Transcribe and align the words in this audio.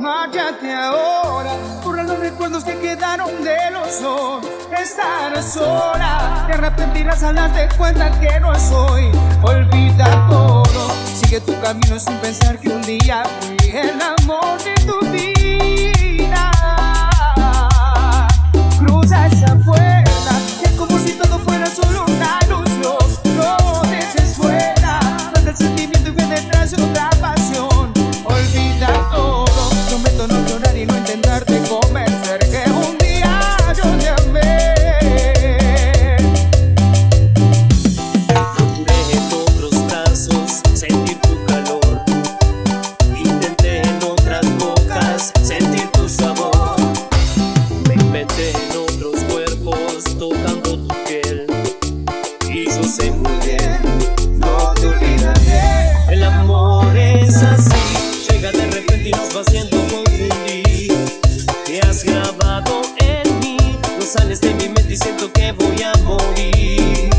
Váyate 0.00 0.72
ahora, 0.72 1.52
borra 1.84 2.02
los 2.04 2.18
recuerdos 2.18 2.64
que 2.64 2.74
quedaron 2.78 3.44
de 3.44 3.70
los 3.70 4.00
dos. 4.00 4.42
Estar 4.72 5.42
sola, 5.42 6.44
te 6.46 6.54
arrepentirás 6.54 7.22
al 7.22 7.34
darte 7.34 7.68
cuenta 7.76 8.10
que 8.18 8.40
no 8.40 8.58
soy. 8.58 9.12
Olvida 9.42 10.26
todo, 10.30 10.90
sigue 11.04 11.40
tu 11.42 11.52
camino 11.60 11.98
sin 11.98 12.16
pensar 12.16 12.58
que 12.58 12.70
un 12.70 12.80
día 12.80 13.24
fui 13.40 13.76
el 13.76 14.00
amor 14.00 14.58
de 14.64 14.74
tu 14.86 14.98
vida. 15.10 15.99
estaba 59.40 59.44
siendo 59.44 59.76
confundir. 59.88 60.92
Te 61.66 61.80
has 61.80 62.04
grabado 62.04 62.82
en 62.98 63.40
mí, 63.40 63.56
no 63.98 64.04
sales 64.04 64.40
de 64.40 64.54
mi 64.54 64.68
mente 64.68 64.94
y 64.94 64.96
siento 64.96 65.32
que 65.32 65.52
voy 65.52 65.82
a 65.82 65.92
morir. 66.02 67.10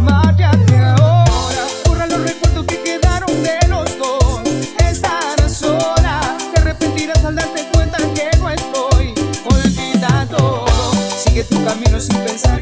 Váyate 0.00 0.76
ahora, 0.76 1.66
borra 1.86 2.06
los 2.06 2.20
recuerdos 2.22 2.66
que 2.66 2.82
quedaron 2.82 3.42
de 3.42 3.68
los 3.68 3.98
dos. 3.98 4.40
Estarás 4.78 5.52
sola, 5.52 6.36
te 6.52 6.60
arrepentirás 6.60 7.24
al 7.24 7.36
darte 7.36 7.66
cuenta 7.72 7.98
que 8.14 8.36
no 8.38 8.50
estoy 8.50 9.14
olvidado. 9.44 10.64
Sigue 11.22 11.44
tu 11.44 11.64
camino 11.64 12.00
sin 12.00 12.16
pensar. 12.18 12.61